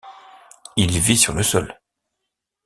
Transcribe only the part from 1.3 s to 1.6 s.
le